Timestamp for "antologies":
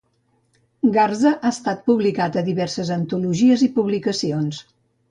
2.99-3.67